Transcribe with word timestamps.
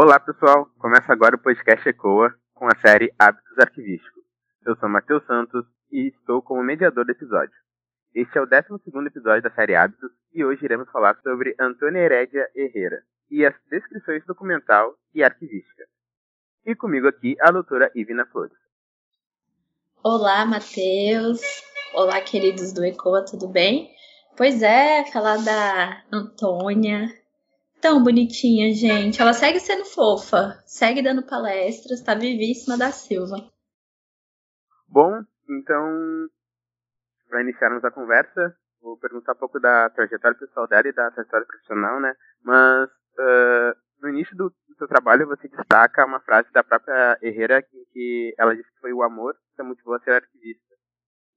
Olá 0.00 0.20
pessoal, 0.20 0.70
começa 0.78 1.12
agora 1.12 1.34
o 1.34 1.40
podcast 1.40 1.88
ECOA 1.88 2.32
com 2.54 2.66
a 2.66 2.78
série 2.80 3.12
Hábitos 3.18 3.58
Arquivísticos. 3.58 4.22
Eu 4.64 4.76
sou 4.76 4.88
Matheus 4.88 5.26
Santos 5.26 5.66
e 5.90 6.06
estou 6.06 6.40
como 6.40 6.62
mediador 6.62 7.04
do 7.04 7.10
episódio. 7.10 7.52
Este 8.14 8.38
é 8.38 8.40
o 8.40 8.46
12 8.46 8.80
episódio 9.08 9.42
da 9.42 9.50
série 9.50 9.74
Hábitos 9.74 10.12
e 10.32 10.44
hoje 10.44 10.64
iremos 10.64 10.88
falar 10.92 11.18
sobre 11.20 11.56
Antônia 11.58 11.98
Herédia 11.98 12.48
Herrera 12.54 13.02
e 13.28 13.44
as 13.44 13.56
descrições 13.68 14.24
documental 14.24 14.94
e 15.12 15.24
arquivística. 15.24 15.82
E 16.64 16.76
comigo 16.76 17.08
aqui 17.08 17.34
a 17.40 17.50
doutora 17.50 17.90
Ivina 17.92 18.24
Flores. 18.26 18.56
Olá, 20.04 20.46
Matheus. 20.46 21.40
Olá, 21.92 22.20
queridos 22.20 22.72
do 22.72 22.84
ECOA, 22.84 23.24
tudo 23.24 23.48
bem? 23.48 23.90
Pois 24.36 24.62
é, 24.62 25.04
falar 25.10 25.38
da 25.38 26.04
Antônia, 26.12 27.08
Tão 27.80 28.02
bonitinha, 28.02 28.74
gente. 28.74 29.20
Ela 29.20 29.32
segue 29.32 29.60
sendo 29.60 29.84
fofa, 29.84 30.60
segue 30.66 31.02
dando 31.02 31.24
palestras, 31.24 32.02
tá 32.02 32.14
vivíssima 32.14 32.76
da 32.76 32.90
Silva. 32.90 33.36
Bom, 34.88 35.22
então, 35.48 36.28
para 37.28 37.42
iniciarmos 37.42 37.84
a 37.84 37.90
conversa, 37.90 38.56
vou 38.80 38.98
perguntar 38.98 39.32
um 39.32 39.38
pouco 39.38 39.60
da 39.60 39.90
trajetória 39.90 40.36
pessoal 40.36 40.66
dela 40.66 40.88
e 40.88 40.92
da 40.92 41.10
trajetória 41.10 41.46
profissional, 41.46 42.00
né? 42.00 42.14
Mas 42.42 42.88
uh, 42.88 43.76
no 44.00 44.08
início 44.08 44.36
do, 44.36 44.52
seu 44.78 44.88
trabalho 44.88 45.26
você 45.26 45.48
destaca 45.48 46.06
uma 46.06 46.20
frase 46.20 46.50
da 46.52 46.62
própria 46.62 47.18
Herrera 47.20 47.62
que, 47.62 48.34
ela 48.38 48.54
disse 48.54 48.72
que 48.72 48.80
foi 48.80 48.92
o 48.92 49.02
amor 49.02 49.36
que 49.54 49.60
a 49.60 49.64
motivou 49.64 49.94
a 49.94 50.00
ser 50.00 50.12
arquivista. 50.12 50.74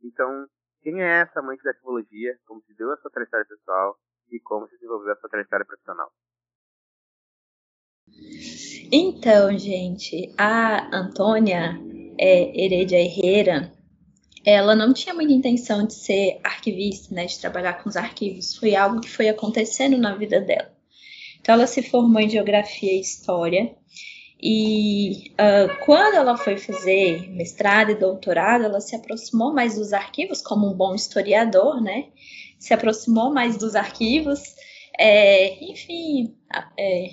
Então, 0.03 0.47
quem 0.81 1.02
é 1.02 1.22
essa 1.22 1.39
amante 1.39 1.64
da 1.64 1.72
arquivologia? 1.72 2.38
Como 2.45 2.62
se 2.62 2.73
deu 2.75 2.92
a 2.92 2.97
sua 2.97 3.12
trajetória 3.12 3.45
pessoal 3.45 3.97
e 4.31 4.39
como 4.39 4.67
se 4.67 4.75
desenvolveu 4.75 5.14
a 5.14 5.16
sua 5.17 5.30
trajetória 5.30 5.66
profissional? 5.66 6.12
Então, 8.91 9.57
gente, 9.57 10.33
a 10.38 10.94
Antônia 10.94 11.80
é, 12.19 12.61
Heredia 12.61 12.99
Herrera, 12.99 13.71
ela 14.45 14.75
não 14.75 14.94
tinha 14.94 15.16
muita 15.16 15.31
intenção 15.31 15.88
de 15.88 15.94
ser 15.94 16.41
arquivista, 16.44 17.16
né, 17.16 17.25
de 17.25 17.39
trabalhar 17.39 17.81
com 17.81 17.88
os 17.88 17.95
arquivos. 17.95 18.57
Foi 18.57 18.75
algo 18.75 18.99
que 18.99 19.09
foi 19.09 19.29
acontecendo 19.29 19.97
na 19.97 20.13
vida 20.13 20.41
dela. 20.41 20.73
Então, 21.39 21.55
ela 21.55 21.67
se 21.67 21.81
formou 21.81 22.22
em 22.22 22.29
Geografia 22.29 22.91
e 22.91 22.99
História. 22.99 23.73
E 24.44 25.31
uh, 25.35 25.85
quando 25.85 26.16
ela 26.16 26.35
foi 26.35 26.57
fazer 26.57 27.29
mestrado 27.29 27.91
e 27.91 27.95
doutorado, 27.95 28.66
ela 28.66 28.81
se 28.81 28.94
aproximou 28.94 29.53
mais 29.53 29.75
dos 29.75 29.94
arquivos, 29.94 30.41
como 30.41 30.69
um 30.69 30.75
bom 30.75 30.94
historiador, 30.94 31.81
né? 31.81 32.07
Se 32.59 32.73
aproximou 32.73 33.31
mais 33.31 33.55
dos 33.55 33.73
arquivos. 33.73 34.41
É, 34.99 35.63
enfim, 35.63 36.35
é, 36.77 37.09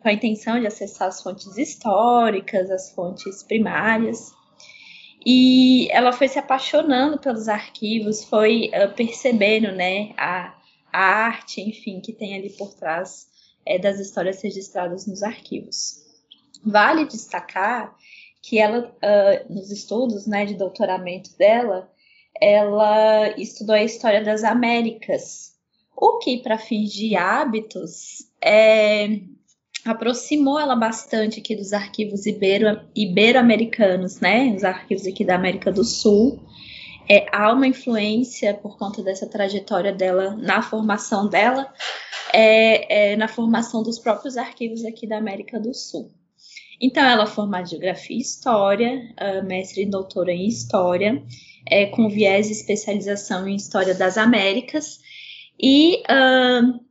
com 0.00 0.08
a 0.08 0.12
intenção 0.12 0.60
de 0.60 0.66
acessar 0.66 1.08
as 1.08 1.22
fontes 1.22 1.56
históricas, 1.56 2.70
as 2.70 2.90
fontes 2.92 3.42
primárias. 3.42 4.34
E 5.24 5.88
ela 5.90 6.12
foi 6.12 6.28
se 6.28 6.38
apaixonando 6.38 7.18
pelos 7.18 7.48
arquivos, 7.48 8.22
foi 8.24 8.70
uh, 8.70 8.94
percebendo 8.94 9.72
né, 9.72 10.14
a, 10.16 10.54
a, 10.92 11.00
arte, 11.00 11.60
enfim, 11.60 12.00
que 12.00 12.12
tem 12.12 12.36
ali 12.36 12.50
por 12.50 12.72
trás 12.74 13.26
é, 13.66 13.78
das 13.78 13.98
histórias 13.98 14.40
registradas 14.40 15.06
nos 15.06 15.24
arquivos. 15.24 16.04
Vale 16.64 17.04
destacar 17.04 17.96
que 18.40 18.58
ela, 18.60 18.94
uh, 19.02 19.52
nos 19.52 19.72
estudos 19.72 20.28
né, 20.28 20.46
de 20.46 20.54
doutoramento 20.54 21.36
dela, 21.36 21.90
ela 22.40 23.30
estudou 23.36 23.74
a 23.74 23.82
história 23.82 24.22
das 24.22 24.44
Américas, 24.44 25.56
o 25.96 26.18
que, 26.18 26.38
para 26.38 26.58
fins 26.58 26.92
de 26.92 27.16
hábitos, 27.16 28.30
é, 28.40 29.08
aproximou 29.90 30.58
ela 30.58 30.76
bastante 30.76 31.40
aqui 31.40 31.54
dos 31.54 31.72
arquivos 31.72 32.26
ibero, 32.26 32.80
ibero-americanos, 32.94 34.20
né? 34.20 34.52
Os 34.54 34.64
arquivos 34.64 35.06
aqui 35.06 35.24
da 35.24 35.34
América 35.34 35.72
do 35.72 35.84
Sul. 35.84 36.40
É, 37.08 37.26
há 37.32 37.52
uma 37.52 37.66
influência 37.66 38.52
por 38.54 38.76
conta 38.76 39.02
dessa 39.02 39.28
trajetória 39.28 39.92
dela 39.92 40.36
na 40.36 40.60
formação 40.60 41.28
dela, 41.28 41.72
é, 42.32 43.12
é, 43.12 43.16
na 43.16 43.28
formação 43.28 43.82
dos 43.82 43.98
próprios 43.98 44.36
arquivos 44.36 44.84
aqui 44.84 45.06
da 45.06 45.18
América 45.18 45.60
do 45.60 45.72
Sul. 45.72 46.10
Então, 46.80 47.04
ela 47.04 47.24
é 47.24 47.26
formada 47.26 47.66
Geografia 47.66 48.16
e 48.16 48.20
História, 48.20 49.14
uh, 49.18 49.46
mestre 49.46 49.82
e 49.82 49.86
doutora 49.86 50.32
em 50.32 50.46
História, 50.46 51.22
é, 51.68 51.86
com 51.86 52.08
viés 52.08 52.46
de 52.46 52.52
especialização 52.52 53.48
em 53.48 53.56
História 53.56 53.94
das 53.94 54.18
Américas, 54.18 55.00
e 55.58 56.02
uh, 56.02 56.85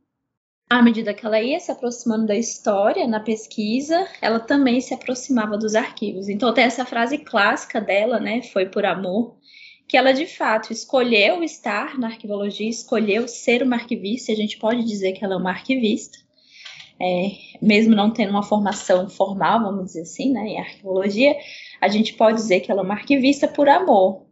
à 0.68 0.82
medida 0.82 1.14
que 1.14 1.24
ela 1.24 1.40
ia 1.40 1.60
se 1.60 1.70
aproximando 1.70 2.26
da 2.26 2.34
história 2.34 3.06
na 3.06 3.20
pesquisa, 3.20 4.06
ela 4.20 4.40
também 4.40 4.80
se 4.80 4.92
aproximava 4.92 5.56
dos 5.56 5.74
arquivos. 5.74 6.28
Então 6.28 6.52
tem 6.52 6.64
essa 6.64 6.84
frase 6.84 7.18
clássica 7.18 7.80
dela, 7.80 8.18
né? 8.18 8.42
Foi 8.42 8.66
por 8.66 8.84
amor, 8.84 9.36
que 9.88 9.96
ela 9.96 10.12
de 10.12 10.26
fato 10.26 10.72
escolheu 10.72 11.42
estar 11.44 11.96
na 11.98 12.08
arquivologia, 12.08 12.68
escolheu 12.68 13.28
ser 13.28 13.62
uma 13.62 13.76
arquivista. 13.76 14.32
A 14.32 14.36
gente 14.36 14.58
pode 14.58 14.82
dizer 14.82 15.12
que 15.12 15.24
ela 15.24 15.34
é 15.34 15.38
uma 15.38 15.50
arquivista, 15.50 16.18
é, 17.00 17.30
mesmo 17.62 17.94
não 17.94 18.10
tendo 18.10 18.30
uma 18.30 18.42
formação 18.42 19.08
formal, 19.08 19.62
vamos 19.62 19.86
dizer 19.86 20.02
assim, 20.02 20.32
né? 20.32 20.48
Em 20.48 20.58
arquivologia, 20.58 21.36
a 21.80 21.88
gente 21.88 22.14
pode 22.14 22.38
dizer 22.38 22.60
que 22.60 22.72
ela 22.72 22.80
é 22.80 22.84
uma 22.84 22.94
arquivista 22.94 23.46
por 23.46 23.68
amor. 23.68 24.26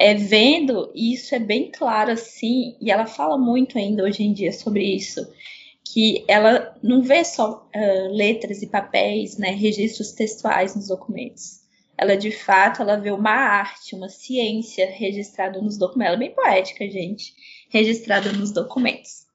É, 0.00 0.14
vendo, 0.14 0.92
e 0.94 1.14
isso 1.14 1.34
é 1.34 1.40
bem 1.40 1.72
claro 1.72 2.12
assim, 2.12 2.76
e 2.80 2.90
ela 2.90 3.06
fala 3.06 3.36
muito 3.36 3.78
ainda 3.78 4.04
hoje 4.04 4.22
em 4.22 4.32
dia 4.32 4.52
sobre 4.52 4.84
isso 4.84 5.26
que 5.92 6.24
ela 6.28 6.76
não 6.82 7.02
vê 7.02 7.24
só 7.24 7.66
uh, 7.74 8.14
letras 8.14 8.62
e 8.62 8.66
papéis, 8.66 9.38
né, 9.38 9.50
registros 9.50 10.12
textuais 10.12 10.76
nos 10.76 10.88
documentos. 10.88 11.60
Ela, 11.96 12.16
de 12.16 12.30
fato, 12.30 12.82
ela 12.82 12.96
vê 12.96 13.10
uma 13.10 13.30
arte, 13.30 13.94
uma 13.94 14.08
ciência 14.08 14.88
registrada 14.88 15.60
nos 15.60 15.76
documentos. 15.76 16.14
Ela 16.14 16.16
é 16.16 16.28
bem 16.28 16.34
poética, 16.34 16.88
gente, 16.88 17.34
registrada 17.70 18.32
nos 18.32 18.52
documentos. 18.52 19.26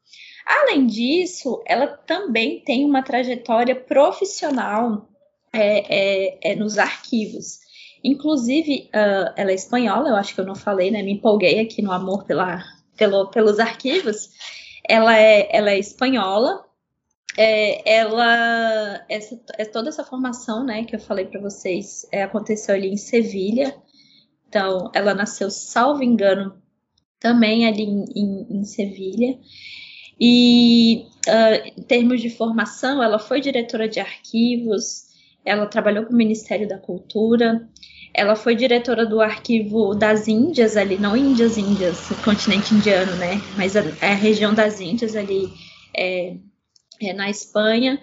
Além 0.46 0.88
disso, 0.88 1.62
ela 1.66 1.88
também 1.88 2.59
tem 2.62 2.85
uma 2.85 3.02
trajetória 3.02 3.75
profissional 3.75 5.09
é, 5.52 6.30
é, 6.34 6.52
é 6.52 6.56
nos 6.56 6.78
arquivos. 6.78 7.59
Inclusive, 8.03 8.90
uh, 8.90 9.34
ela 9.35 9.52
é 9.52 9.56
espanhola, 9.56 10.09
eu 10.09 10.16
acho 10.16 10.35
que 10.35 10.41
eu 10.41 10.46
não 10.46 10.56
falei, 10.56 10.91
né? 10.91 11.02
Me 11.02 11.14
empolguei 11.14 11.59
aqui 11.59 11.81
no 11.81 11.91
amor 11.91 12.25
pela, 12.25 12.64
pelo, 12.96 13.28
pelos 13.28 13.59
arquivos. 13.59 14.30
Ela 14.88 15.17
é, 15.17 15.49
ela 15.55 15.71
é 15.71 15.79
espanhola. 15.79 16.66
É, 17.38 17.97
ela 17.97 19.03
essa, 19.09 19.39
é 19.57 19.66
toda 19.66 19.89
essa 19.89 20.03
formação, 20.03 20.63
né, 20.63 20.83
que 20.83 20.95
eu 20.95 20.99
falei 20.99 21.25
para 21.25 21.41
vocês, 21.41 22.07
é, 22.11 22.21
aconteceu 22.21 22.75
ali 22.75 22.89
em 22.89 22.97
Sevilha. 22.97 23.75
Então, 24.47 24.91
ela 24.93 25.16
nasceu, 25.16 25.49
salvo 25.49 26.03
engano, 26.03 26.61
também 27.19 27.66
ali 27.66 27.83
em, 27.83 28.05
em, 28.16 28.59
em 28.59 28.63
Sevilha. 28.66 29.39
E 30.19 31.07
uh, 31.27 31.73
em 31.77 31.83
termos 31.83 32.22
de 32.22 32.29
formação, 32.29 33.01
ela 33.01 33.17
foi 33.17 33.41
diretora 33.41 33.89
de 33.89 33.99
arquivos, 33.99 35.07
ela 35.43 35.66
trabalhou 35.66 36.05
com 36.05 36.13
o 36.13 36.16
Ministério 36.17 36.67
da 36.67 36.77
Cultura, 36.77 37.67
ela 38.13 38.35
foi 38.35 38.56
diretora 38.56 39.06
do 39.06 39.19
arquivo 39.19 39.96
das 39.96 40.28
Índias 40.28 40.78
ali, 40.78 41.00
não 41.00 41.18
Índias, 41.18 41.57
Índias, 41.57 42.09
continente 42.24 42.74
indiano, 42.74 43.16
né? 43.16 43.41
Mas 43.57 43.75
a, 43.75 43.81
a 44.01 44.13
região 44.13 44.53
das 44.53 44.79
Índias 44.79 45.16
ali 45.16 45.51
é, 45.97 46.35
é 47.02 47.13
na 47.13 47.29
Espanha. 47.29 48.00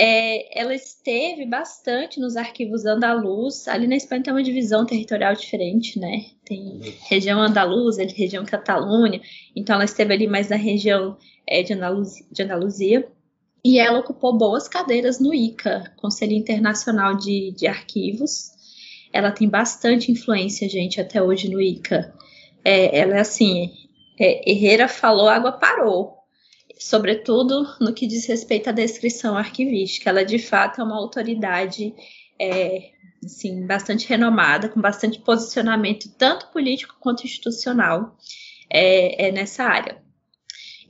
É, 0.00 0.60
ela 0.60 0.74
esteve 0.74 1.44
bastante 1.44 2.20
nos 2.20 2.36
arquivos 2.36 2.84
andaluz. 2.84 3.66
Ali 3.66 3.88
na 3.88 3.96
Espanha 3.96 4.22
tem 4.22 4.32
uma 4.32 4.42
divisão 4.42 4.84
territorial 4.84 5.34
diferente, 5.34 5.98
né? 5.98 6.26
Tem 6.44 6.80
região 7.08 7.40
andaluza, 7.40 8.04
região 8.04 8.44
Catalunha. 8.44 9.20
Então 9.56 9.74
ela 9.74 9.84
esteve 9.84 10.12
ali 10.12 10.26
mais 10.28 10.50
na 10.50 10.56
região 10.56 11.16
é, 11.46 11.62
de, 11.62 11.72
Andaluzia, 11.72 12.26
de 12.30 12.42
Andaluzia. 12.42 13.08
E 13.64 13.78
ela 13.78 13.98
ocupou 13.98 14.36
boas 14.38 14.68
cadeiras 14.68 15.18
no 15.18 15.34
ICA, 15.34 15.92
Conselho 15.96 16.32
Internacional 16.32 17.16
de, 17.16 17.52
de 17.56 17.66
Arquivos 17.66 18.56
ela 19.12 19.30
tem 19.30 19.48
bastante 19.48 20.12
influência, 20.12 20.68
gente, 20.68 21.00
até 21.00 21.22
hoje 21.22 21.48
no 21.48 21.60
ICA. 21.60 22.14
É, 22.64 22.98
ela 22.98 23.16
é 23.16 23.20
assim, 23.20 23.72
é, 24.18 24.50
Herrera 24.50 24.88
falou, 24.88 25.28
água 25.28 25.52
parou. 25.52 26.18
Sobretudo 26.78 27.66
no 27.80 27.92
que 27.92 28.06
diz 28.06 28.26
respeito 28.26 28.68
à 28.68 28.72
descrição 28.72 29.36
arquivística. 29.36 30.10
Ela, 30.10 30.24
de 30.24 30.38
fato, 30.38 30.80
é 30.80 30.84
uma 30.84 30.96
autoridade 30.96 31.94
é, 32.40 32.90
assim, 33.24 33.66
bastante 33.66 34.08
renomada, 34.08 34.68
com 34.68 34.80
bastante 34.80 35.18
posicionamento, 35.20 36.08
tanto 36.16 36.48
político 36.48 36.96
quanto 37.00 37.24
institucional, 37.24 38.16
é, 38.70 39.28
é 39.28 39.32
nessa 39.32 39.64
área. 39.64 40.00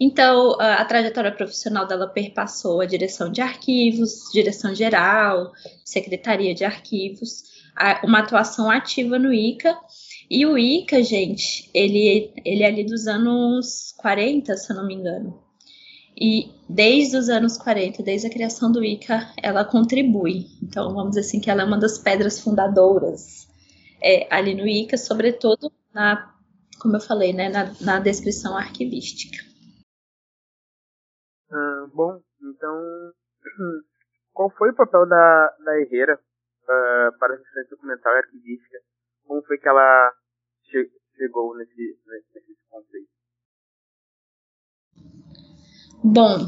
Então, 0.00 0.56
a, 0.61 0.75
a, 0.75 0.85
trajetória 0.85 1.32
profissional 1.32 1.87
dela 1.87 2.06
perpassou 2.06 2.81
a 2.81 2.87
direção 2.87 3.32
de 3.32 3.41
arquivos, 3.41 4.31
direção 4.32 4.75
geral, 4.75 5.53
secretaria 5.85 6.55
de 6.55 6.65
arquivos, 6.65 7.57
uma 8.05 8.21
atuação 8.21 8.71
ativa 8.71 9.19
no 9.19 9.33
ICA. 9.33 9.79
E 10.31 10.45
o 10.45 10.59
ICA, 10.59 11.03
gente, 11.03 11.71
ele, 11.73 12.33
ele 12.45 12.63
é 12.63 12.67
ali 12.67 12.85
dos 12.85 13.07
anos 13.07 13.95
40, 13.99 14.57
se 14.57 14.73
eu 14.73 14.77
não 14.77 14.87
me 14.87 14.95
engano. 14.95 15.43
e 16.21 16.53
desde 16.69 17.17
os 17.17 17.29
anos 17.29 17.57
40, 17.57 18.03
desde 18.03 18.27
a 18.27 18.31
criação 18.31 18.71
do 18.71 18.85
ICA, 18.85 19.33
ela 19.43 19.65
contribui. 19.65 20.47
Então, 20.63 20.93
vamos 20.93 21.11
dizer 21.11 21.21
assim, 21.21 21.41
que 21.41 21.51
ela 21.51 21.63
é 21.63 21.65
uma 21.65 21.79
das 21.79 21.99
pedras 21.99 22.41
fundadoras 22.41 23.49
é, 24.03 24.27
ali 24.31 24.55
no 24.55 24.67
ICA, 24.67 24.99
sobretudo 24.99 25.73
na, 25.95 26.35
como 26.81 26.97
eu 26.97 27.01
falei, 27.01 27.33
né, 27.33 27.49
na, 27.49 27.73
na 27.81 28.01
descrição 28.01 28.57
arquivística. 28.57 29.39
Ah, 31.51 31.87
bom, 31.95 32.21
então, 32.43 33.13
qual 34.35 34.51
foi 34.51 34.71
o 34.71 34.77
papel 34.77 35.07
da, 35.07 35.57
da 35.65 35.81
Herrera 35.81 36.21
uh, 36.69 37.19
para 37.19 37.35
a 37.35 37.37
gestão 37.37 37.65
documental 37.70 38.15
e 38.15 38.19
arquivística? 38.19 38.79
Como 39.26 39.43
foi 39.43 39.59
que 39.59 39.69
ela 39.69 40.12
che 40.65 40.91
chegou 41.17 41.56
nesse, 41.56 41.99
nesse 42.06 42.56
conceito? 42.70 43.09
Bom, 46.05 46.47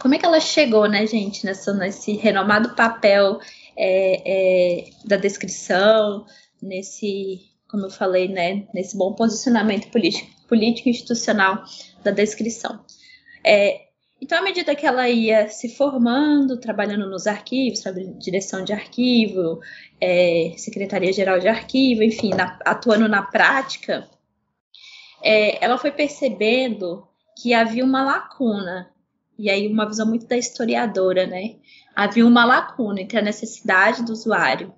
como 0.00 0.14
é 0.14 0.18
que 0.18 0.26
ela 0.26 0.40
chegou, 0.40 0.88
né, 0.88 1.06
gente, 1.06 1.44
nessa, 1.44 1.72
nesse 1.72 2.12
renomado 2.14 2.74
papel 2.74 3.38
é, 3.76 4.84
é, 4.86 4.90
da 5.04 5.16
descrição, 5.16 6.26
nesse, 6.60 7.40
como 7.68 7.86
eu 7.86 7.90
falei, 7.90 8.28
né, 8.28 8.66
nesse 8.74 8.96
bom 8.96 9.14
posicionamento 9.14 9.90
político, 9.90 10.30
político 10.48 10.88
institucional 10.88 11.62
da 12.02 12.10
descrição. 12.10 12.84
É, 13.44 13.85
então, 14.20 14.38
à 14.38 14.42
medida 14.42 14.74
que 14.74 14.86
ela 14.86 15.08
ia 15.08 15.48
se 15.48 15.68
formando, 15.68 16.58
trabalhando 16.58 17.08
nos 17.08 17.26
arquivos, 17.26 17.82
direção 18.18 18.64
de 18.64 18.72
arquivo, 18.72 19.60
é, 20.00 20.54
secretaria-geral 20.56 21.38
de 21.38 21.48
arquivo, 21.48 22.02
enfim, 22.02 22.30
na, 22.30 22.58
atuando 22.64 23.08
na 23.08 23.22
prática, 23.22 24.08
é, 25.22 25.62
ela 25.62 25.76
foi 25.76 25.90
percebendo 25.90 27.06
que 27.36 27.52
havia 27.52 27.84
uma 27.84 28.02
lacuna, 28.02 28.90
e 29.38 29.50
aí 29.50 29.68
uma 29.68 29.86
visão 29.86 30.06
muito 30.06 30.26
da 30.26 30.36
historiadora, 30.36 31.26
né? 31.26 31.56
Havia 31.94 32.26
uma 32.26 32.44
lacuna 32.44 33.02
entre 33.02 33.18
a 33.18 33.22
necessidade 33.22 34.02
do 34.02 34.12
usuário 34.12 34.72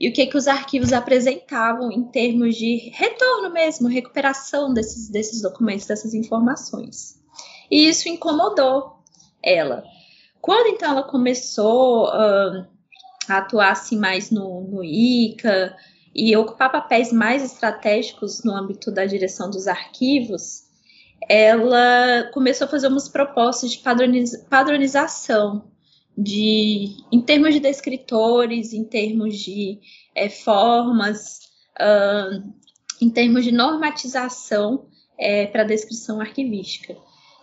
e 0.00 0.08
o 0.08 0.12
que, 0.12 0.26
que 0.26 0.36
os 0.36 0.48
arquivos 0.48 0.92
apresentavam 0.92 1.90
em 1.92 2.04
termos 2.04 2.56
de 2.56 2.90
retorno 2.94 3.50
mesmo, 3.52 3.88
recuperação 3.88 4.72
desses, 4.72 5.10
desses 5.10 5.42
documentos, 5.42 5.86
dessas 5.86 6.14
informações. 6.14 7.18
E 7.70 7.88
isso 7.88 8.08
incomodou 8.08 8.98
ela. 9.42 9.84
Quando 10.40 10.68
então 10.68 10.90
ela 10.90 11.02
começou 11.02 12.06
uh, 12.06 12.66
a 13.28 13.38
atuar 13.38 13.72
assim 13.72 13.98
mais 13.98 14.30
no, 14.30 14.62
no 14.62 14.84
ICA 14.84 15.76
e 16.14 16.36
ocupar 16.36 16.72
papéis 16.72 17.12
mais 17.12 17.44
estratégicos 17.44 18.42
no 18.42 18.54
âmbito 18.54 18.90
da 18.90 19.04
direção 19.04 19.50
dos 19.50 19.66
arquivos, 19.66 20.64
ela 21.28 22.30
começou 22.32 22.66
a 22.66 22.70
fazer 22.70 22.88
umas 22.88 23.08
propostas 23.08 23.72
de 23.72 23.78
padroniza 23.78 24.46
padronização 24.48 25.70
de, 26.16 26.96
em 27.12 27.20
termos 27.20 27.54
de 27.54 27.60
descritores, 27.60 28.72
em 28.72 28.84
termos 28.84 29.38
de 29.38 29.78
é, 30.14 30.28
formas, 30.28 31.40
uh, 31.80 32.52
em 33.00 33.08
termos 33.08 33.44
de 33.44 33.52
normatização 33.52 34.88
é, 35.16 35.46
para 35.46 35.62
a 35.62 35.66
descrição 35.66 36.20
arquivística. 36.20 36.96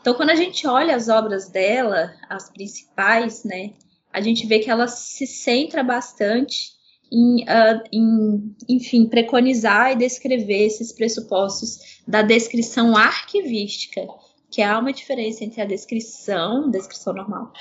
Então, 0.05 0.13
quando 0.13 0.29
a 0.29 0.35
gente 0.35 0.67
olha 0.67 0.95
as 0.95 1.09
obras 1.09 1.49
dela, 1.49 2.13
as 2.29 2.47
principais, 2.51 3.43
né, 3.43 3.73
a 4.13 4.21
gente 4.21 4.45
vê 4.45 4.59
que 4.59 4.69
ela 4.69 4.87
se 4.87 5.25
centra 5.25 5.83
bastante 5.83 6.73
em, 7.11 7.41
uh, 7.41 7.81
em, 7.91 8.55
enfim, 8.69 9.07
preconizar 9.07 9.93
e 9.93 9.95
descrever 9.95 10.67
esses 10.67 10.91
pressupostos 10.91 12.03
da 12.07 12.21
descrição 12.21 12.95
arquivística, 12.95 14.05
que 14.51 14.61
há 14.61 14.77
uma 14.77 14.93
diferença 14.93 15.43
entre 15.43 15.59
a 15.59 15.65
descrição, 15.65 16.69
descrição 16.69 17.11
normal, 17.11 17.51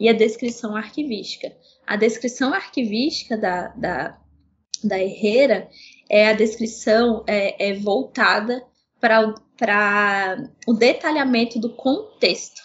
e 0.00 0.08
a 0.08 0.12
descrição 0.12 0.74
arquivística. 0.74 1.56
A 1.86 1.94
descrição 1.94 2.52
arquivística 2.52 3.36
da, 3.36 3.68
da, 3.68 4.18
da 4.82 4.98
Herrera 4.98 5.68
é 6.10 6.26
a 6.26 6.32
descrição 6.32 7.22
é, 7.28 7.70
é 7.70 7.74
voltada 7.74 8.60
para 9.00 9.32
o 10.66 10.72
detalhamento 10.72 11.58
do 11.58 11.70
contexto. 11.70 12.62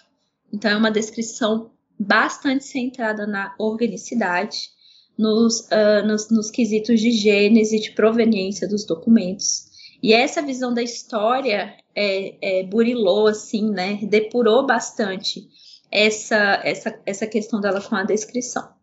Então, 0.53 0.71
é 0.71 0.75
uma 0.77 0.91
descrição 0.91 1.71
bastante 1.99 2.63
centrada 2.63 3.25
na 3.25 3.53
organicidade, 3.57 4.69
nos, 5.17 5.61
uh, 5.61 6.05
nos, 6.05 6.29
nos 6.29 6.51
quesitos 6.51 6.99
de 6.99 7.11
gênese, 7.11 7.79
de 7.79 7.91
proveniência 7.91 8.67
dos 8.67 8.85
documentos. 8.85 9.65
E 10.01 10.13
essa 10.13 10.41
visão 10.41 10.73
da 10.73 10.83
história 10.83 11.75
é, 11.95 12.59
é, 12.59 12.63
burilou, 12.63 13.27
assim, 13.27 13.69
né? 13.71 13.95
Depurou 14.03 14.65
bastante 14.65 15.47
essa, 15.91 16.61
essa, 16.63 16.99
essa 17.05 17.25
questão 17.25 17.59
dela 17.59 17.81
com 17.81 17.95
a 17.95 18.03
descrição. 18.03 18.77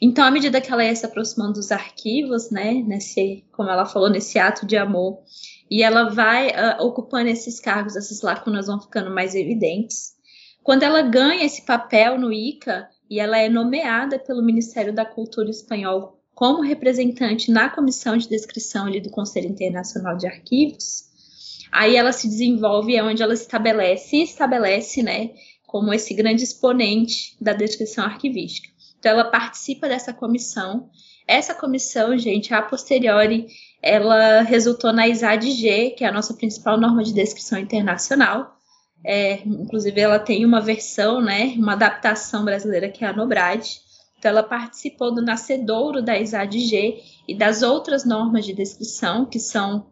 Então, 0.00 0.24
à 0.24 0.30
medida 0.30 0.60
que 0.60 0.72
ela 0.72 0.84
ia 0.84 0.94
se 0.94 1.06
aproximando 1.06 1.54
dos 1.54 1.72
arquivos, 1.72 2.50
né, 2.50 2.74
nesse, 2.86 3.44
como 3.52 3.70
ela 3.70 3.86
falou, 3.86 4.10
nesse 4.10 4.38
ato 4.38 4.66
de 4.66 4.76
amor, 4.76 5.18
e 5.70 5.82
ela 5.82 6.10
vai 6.10 6.48
uh, 6.48 6.84
ocupando 6.84 7.28
esses 7.28 7.58
cargos, 7.60 7.96
essas 7.96 8.22
lacunas 8.22 8.66
vão 8.66 8.80
ficando 8.80 9.10
mais 9.10 9.34
evidentes. 9.34 10.14
Quando 10.62 10.82
ela 10.82 11.02
ganha 11.02 11.44
esse 11.44 11.62
papel 11.62 12.18
no 12.18 12.32
ICA, 12.32 12.88
e 13.08 13.20
ela 13.20 13.38
é 13.38 13.48
nomeada 13.48 14.18
pelo 14.18 14.42
Ministério 14.42 14.92
da 14.92 15.04
Cultura 15.04 15.50
espanhol 15.50 16.20
como 16.34 16.62
representante 16.62 17.50
na 17.50 17.68
comissão 17.68 18.16
de 18.16 18.28
descrição 18.28 18.86
ali 18.86 19.00
do 19.00 19.10
Conselho 19.10 19.48
Internacional 19.48 20.16
de 20.16 20.26
Arquivos, 20.26 21.04
aí 21.70 21.96
ela 21.96 22.12
se 22.12 22.28
desenvolve, 22.28 22.96
é 22.96 23.02
onde 23.04 23.22
ela 23.22 23.34
estabelece, 23.34 24.08
se 24.08 24.22
estabelece, 24.22 25.02
né, 25.02 25.30
como 25.66 25.92
esse 25.92 26.14
grande 26.14 26.42
exponente 26.42 27.36
da 27.40 27.52
descrição 27.52 28.04
arquivística. 28.04 28.68
Então, 28.98 29.12
ela 29.12 29.30
participa 29.30 29.86
dessa 29.86 30.12
comissão. 30.12 30.88
Essa 31.26 31.54
comissão, 31.54 32.16
gente, 32.18 32.52
a 32.52 32.60
posteriori, 32.60 33.46
ela 33.82 34.42
resultou 34.42 34.92
na 34.92 35.08
ISAD-G, 35.08 35.90
que 35.90 36.04
é 36.04 36.08
a 36.08 36.12
nossa 36.12 36.34
principal 36.34 36.78
norma 36.78 37.02
de 37.02 37.12
descrição 37.12 37.58
internacional, 37.58 38.54
é, 39.04 39.42
inclusive, 39.46 40.00
ela 40.00 40.18
tem 40.18 40.46
uma 40.46 40.62
versão, 40.62 41.20
né, 41.20 41.54
uma 41.58 41.74
adaptação 41.74 42.42
brasileira 42.42 42.88
que 42.88 43.04
é 43.04 43.08
a 43.08 43.12
Nobrade. 43.12 43.82
Então, 44.18 44.30
ela 44.30 44.42
participou 44.42 45.14
do 45.14 45.20
nascedouro 45.20 46.02
da 46.02 46.18
ISAD-G 46.18 47.02
e 47.28 47.36
das 47.36 47.60
outras 47.60 48.06
normas 48.06 48.46
de 48.46 48.54
descrição, 48.54 49.26
que 49.26 49.38
são, 49.38 49.88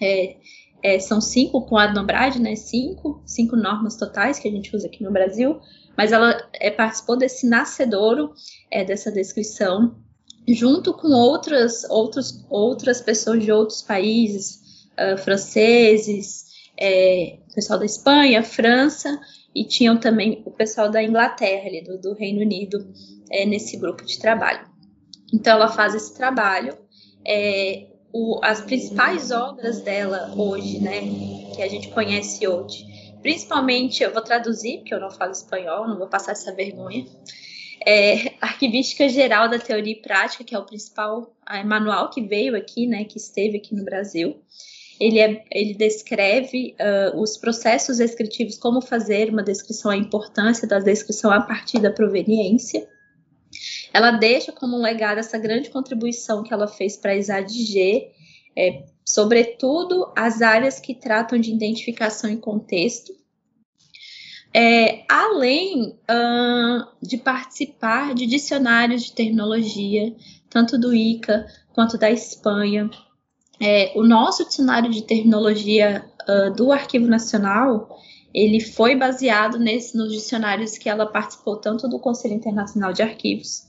é, 0.00 0.36
é, 0.82 0.98
são 0.98 1.20
cinco 1.20 1.66
com 1.66 1.76
a 1.76 1.92
Nobrade, 1.92 2.40
né, 2.40 2.56
cinco, 2.56 3.22
cinco 3.26 3.56
normas 3.56 3.96
totais 3.96 4.38
que 4.38 4.48
a 4.48 4.50
gente 4.50 4.74
usa 4.74 4.86
aqui 4.86 5.04
no 5.04 5.12
Brasil, 5.12 5.60
mas 5.94 6.10
ela 6.10 6.34
é, 6.54 6.70
participou 6.70 7.18
desse 7.18 7.46
nascedouro, 7.46 8.32
é, 8.70 8.82
dessa 8.84 9.12
descrição, 9.12 9.94
junto 10.54 10.94
com 10.94 11.08
outras, 11.08 11.84
outros, 11.90 12.44
outras 12.48 13.00
pessoas 13.00 13.42
de 13.42 13.50
outros 13.50 13.82
países, 13.82 14.88
uh, 14.92 15.18
franceses, 15.18 16.46
é, 16.78 17.38
pessoal 17.54 17.78
da 17.78 17.86
Espanha, 17.86 18.42
França 18.42 19.18
e 19.54 19.64
tinham 19.64 19.98
também 19.98 20.42
o 20.44 20.50
pessoal 20.50 20.90
da 20.90 21.02
Inglaterra, 21.02 21.66
ali, 21.66 21.82
do, 21.82 21.98
do 21.98 22.12
Reino 22.12 22.42
Unido, 22.42 22.86
é, 23.30 23.46
nesse 23.46 23.78
grupo 23.78 24.04
de 24.04 24.18
trabalho. 24.18 24.68
Então, 25.32 25.54
ela 25.54 25.68
faz 25.68 25.94
esse 25.94 26.14
trabalho. 26.14 26.76
É, 27.26 27.86
o, 28.12 28.38
as 28.44 28.60
principais 28.60 29.30
obras 29.30 29.80
dela 29.80 30.32
hoje, 30.36 30.78
né, 30.78 31.00
que 31.54 31.62
a 31.62 31.68
gente 31.68 31.88
conhece 31.88 32.46
hoje, 32.46 32.86
principalmente, 33.22 34.02
eu 34.02 34.12
vou 34.12 34.22
traduzir, 34.22 34.78
porque 34.78 34.94
eu 34.94 35.00
não 35.00 35.10
falo 35.10 35.32
espanhol, 35.32 35.88
não 35.88 35.96
vou 35.96 36.06
passar 36.06 36.32
essa 36.32 36.54
vergonha. 36.54 37.06
É, 37.86 38.34
Arquivística 38.40 39.08
Geral 39.08 39.48
da 39.48 39.58
Teoria 39.58 39.92
e 39.92 40.02
Prática, 40.02 40.42
que 40.42 40.54
é 40.54 40.58
o 40.58 40.66
principal 40.66 41.34
manual 41.64 42.10
que 42.10 42.20
veio 42.20 42.56
aqui, 42.56 42.86
né, 42.86 43.04
que 43.04 43.16
esteve 43.16 43.58
aqui 43.58 43.74
no 43.74 43.84
Brasil 43.84 44.42
ele, 44.98 45.18
é, 45.18 45.44
ele 45.50 45.74
descreve 45.74 46.74
uh, 46.80 47.20
os 47.20 47.36
processos 47.36 47.98
descritivos, 47.98 48.56
como 48.56 48.80
fazer 48.80 49.30
uma 49.30 49.42
descrição, 49.42 49.90
a 49.90 49.96
importância 49.96 50.66
da 50.66 50.78
descrição 50.78 51.30
a 51.30 51.40
partir 51.40 51.80
da 51.80 51.90
proveniência. 51.90 52.86
Ela 53.92 54.12
deixa 54.12 54.52
como 54.52 54.76
um 54.76 54.82
legado 54.82 55.18
essa 55.18 55.38
grande 55.38 55.70
contribuição 55.70 56.42
que 56.42 56.52
ela 56.52 56.66
fez 56.66 56.96
para 56.96 57.12
a 57.12 57.16
ISAD-G, 57.16 58.10
é, 58.56 58.84
sobretudo 59.04 60.12
as 60.16 60.40
áreas 60.40 60.80
que 60.80 60.94
tratam 60.94 61.38
de 61.38 61.52
identificação 61.52 62.30
e 62.30 62.38
contexto, 62.38 63.12
é, 64.58 65.04
além 65.06 65.98
de 67.02 67.18
participar 67.18 68.14
de 68.14 68.26
dicionários 68.26 69.04
de 69.04 69.12
terminologia, 69.12 70.14
tanto 70.48 70.78
do 70.78 70.94
ICA 70.94 71.46
quanto 71.74 71.98
da 71.98 72.10
Espanha, 72.10 72.88
é, 73.60 73.92
o 73.94 74.02
nosso 74.02 74.46
dicionário 74.46 74.90
de 74.90 75.02
terminologia 75.02 76.04
uh, 76.28 76.54
do 76.54 76.72
Arquivo 76.72 77.06
Nacional 77.06 77.98
ele 78.34 78.60
foi 78.60 78.94
baseado 78.94 79.58
nesse, 79.58 79.96
nos 79.96 80.12
dicionários 80.12 80.76
que 80.76 80.90
ela 80.90 81.06
participou 81.06 81.56
tanto 81.56 81.88
do 81.88 81.98
Conselho 81.98 82.34
Internacional 82.34 82.92
de 82.92 83.02
Arquivos 83.02 83.62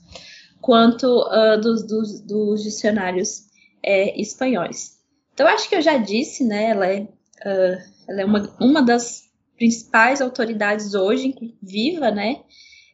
quanto 0.60 1.06
uh, 1.06 1.60
dos, 1.62 1.88
dos, 1.88 2.20
dos, 2.22 2.64
dicionários 2.64 3.44
é, 3.82 4.20
espanhóis. 4.20 4.98
Então, 5.34 5.48
acho 5.48 5.70
que 5.70 5.76
eu 5.76 5.82
já 5.82 5.98
disse, 5.98 6.44
né? 6.44 6.72
Ela 6.72 6.88
é, 6.88 7.02
uh, 7.02 7.78
ela 8.10 8.22
é 8.22 8.26
uma, 8.26 8.58
uma 8.60 8.82
das 8.82 9.27
principais 9.58 10.22
autoridades 10.22 10.94
hoje, 10.94 11.34
viva, 11.62 12.12
né, 12.12 12.42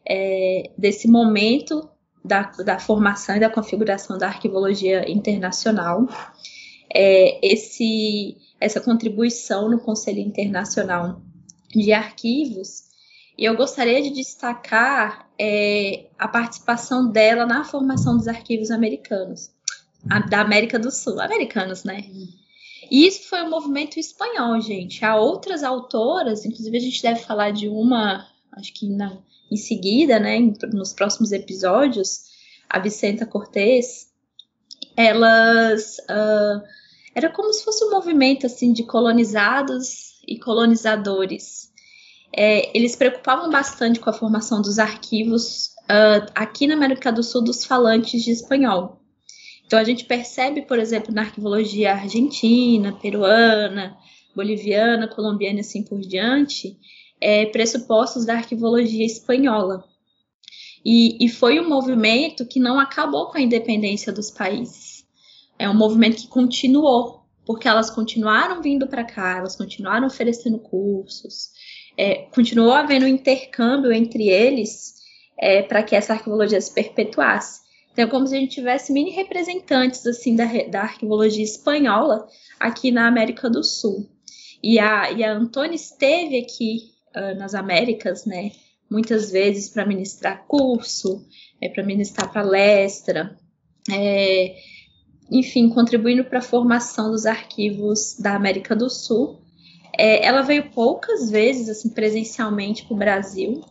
é, 0.07 0.71
desse 0.77 1.07
momento 1.07 1.89
da, 2.23 2.43
da, 2.43 2.79
formação 2.79 3.35
e 3.35 3.39
da 3.39 3.49
configuração 3.49 4.17
da 4.17 4.27
arquivologia 4.27 5.09
internacional. 5.09 6.07
É, 6.93 7.39
esse, 7.45 8.37
essa 8.59 8.79
contribuição 8.79 9.69
no 9.69 9.79
Conselho 9.79 10.19
Internacional 10.19 11.21
de 11.69 11.91
Arquivos, 11.91 12.83
e 13.37 13.45
eu 13.45 13.55
gostaria 13.55 14.01
de 14.01 14.11
destacar 14.11 15.27
é, 15.39 16.07
a 16.19 16.27
participação 16.27 17.11
dela 17.11 17.45
na 17.45 17.63
formação 17.63 18.15
dos 18.15 18.27
arquivos 18.27 18.69
americanos, 18.69 19.49
a, 20.09 20.19
da 20.19 20.41
América 20.41 20.77
do 20.77 20.91
Sul, 20.91 21.19
americanos, 21.19 21.83
né? 21.83 22.03
E 22.89 23.07
isso 23.07 23.29
foi 23.29 23.41
um 23.43 23.49
movimento 23.49 23.99
espanhol, 23.99 24.59
gente. 24.61 25.03
Há 25.03 25.15
outras 25.15 25.63
autoras, 25.63 26.45
inclusive 26.45 26.77
a 26.77 26.81
gente 26.81 27.01
deve 27.01 27.21
falar 27.21 27.51
de 27.51 27.67
uma, 27.67 28.27
acho 28.51 28.73
que 28.73 28.89
na, 28.89 29.17
em 29.51 29.57
seguida, 29.57 30.19
né, 30.19 30.39
nos 30.73 30.93
próximos 30.93 31.31
episódios, 31.31 32.31
a 32.69 32.79
Vicenta 32.79 33.25
Cortez, 33.25 34.07
elas 34.95 35.97
uh, 35.99 36.61
era 37.15 37.29
como 37.29 37.53
se 37.53 37.63
fosse 37.63 37.83
um 37.85 37.91
movimento 37.91 38.45
assim 38.45 38.73
de 38.73 38.83
colonizados 38.83 40.19
e 40.27 40.39
colonizadores. 40.39 41.71
É, 42.35 42.75
eles 42.75 42.95
preocupavam 42.95 43.49
bastante 43.51 43.99
com 43.99 44.09
a 44.09 44.13
formação 44.13 44.61
dos 44.61 44.79
arquivos 44.79 45.67
uh, 45.83 46.25
aqui 46.33 46.65
na 46.65 46.73
América 46.73 47.11
do 47.11 47.21
Sul 47.21 47.43
dos 47.43 47.63
falantes 47.63 48.23
de 48.23 48.31
espanhol. 48.31 49.02
Então 49.65 49.79
a 49.79 49.83
gente 49.83 50.05
percebe, 50.05 50.61
por 50.63 50.79
exemplo, 50.79 51.13
na 51.13 51.21
arquivologia 51.21 51.93
argentina, 51.93 52.93
peruana, 52.93 53.97
boliviana, 54.35 55.07
colombiana 55.07 55.57
e 55.57 55.59
assim 55.61 55.83
por 55.83 55.99
diante, 55.99 56.77
é, 57.19 57.45
pressupostos 57.47 58.25
da 58.25 58.35
arquivologia 58.35 59.05
espanhola. 59.05 59.83
E, 60.85 61.23
e 61.25 61.29
foi 61.29 61.59
um 61.59 61.69
movimento 61.69 62.45
que 62.45 62.59
não 62.59 62.77
acabou 62.79 63.27
com 63.27 63.37
a 63.37 63.41
independência 63.41 64.11
dos 64.11 64.29
países. 64.29 65.05
É 65.57 65.69
um 65.69 65.73
movimento 65.73 66.17
que 66.17 66.27
continuou, 66.27 67.23
porque 67.45 67.67
elas 67.67 67.89
continuaram 67.89 68.61
vindo 68.61 68.87
para 68.87 69.05
cá, 69.05 69.37
elas 69.37 69.55
continuaram 69.55 70.07
oferecendo 70.07 70.59
cursos, 70.59 71.51
é, 71.97 72.27
continuou 72.33 72.73
havendo 72.73 73.05
um 73.05 73.09
intercâmbio 73.09 73.93
entre 73.93 74.27
eles 74.27 74.95
é, 75.37 75.61
para 75.61 75.83
que 75.83 75.95
essa 75.95 76.13
arquivologia 76.13 76.59
se 76.59 76.73
perpetuasse. 76.73 77.61
Então, 77.93 78.05
é 78.05 78.07
como 78.07 78.27
se 78.27 78.35
a 78.35 78.39
gente 78.39 78.55
tivesse 78.55 78.91
mini 78.91 79.11
representantes 79.11 80.05
assim 80.05 80.35
da, 80.35 80.45
da 80.69 80.81
arquivologia 80.81 81.43
espanhola 81.43 82.27
aqui 82.59 82.91
na 82.91 83.07
América 83.07 83.49
do 83.49 83.63
Sul. 83.63 84.09
E 84.61 84.79
a, 84.79 85.11
e 85.11 85.23
a 85.23 85.31
Antônia 85.31 85.75
esteve 85.75 86.39
aqui 86.39 86.91
uh, 87.15 87.37
nas 87.37 87.53
Américas, 87.53 88.25
né? 88.25 88.51
Muitas 88.89 89.31
vezes 89.31 89.69
para 89.69 89.85
ministrar 89.85 90.45
curso, 90.47 91.23
é, 91.61 91.69
para 91.69 91.83
ministrar 91.83 92.31
palestra, 92.31 93.37
é, 93.91 94.55
enfim, 95.31 95.69
contribuindo 95.69 96.23
para 96.25 96.39
a 96.39 96.43
formação 96.43 97.11
dos 97.11 97.25
arquivos 97.25 98.17
da 98.19 98.35
América 98.35 98.75
do 98.75 98.89
Sul. 98.89 99.39
É, 99.97 100.25
ela 100.25 100.41
veio 100.41 100.71
poucas 100.71 101.29
vezes, 101.29 101.69
assim, 101.69 101.89
presencialmente 101.89 102.85
para 102.85 102.93
o 102.93 102.97
Brasil, 102.97 103.61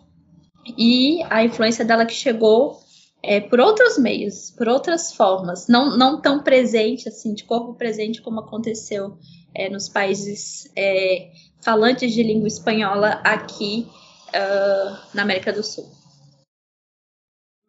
e 0.79 1.23
a 1.29 1.45
influência 1.45 1.85
dela 1.85 2.07
que 2.07 2.15
chegou 2.15 2.82
é, 3.25 3.41
por 3.41 3.61
outros 3.61 3.99
meios, 3.99 4.51
por 4.51 4.69
outras 4.69 5.15
formas, 5.15 5.69
não, 5.69 5.97
não 5.97 6.21
tão 6.21 6.43
presente, 6.43 7.09
assim, 7.09 7.35
de 7.35 7.45
corpo 7.45 7.75
presente 7.75 8.21
como 8.21 8.41
aconteceu 8.41 9.17
é, 9.55 9.69
nos 9.69 9.89
países 9.89 10.73
é, 10.77 11.31
falantes 11.65 12.13
de 12.13 12.23
língua 12.23 12.49
espanhola 12.49 13.23
aqui 13.25 13.87
uh, 14.31 15.17
na 15.17 15.23
América 15.23 15.53
do 15.53 15.63
Sul. 15.63 15.85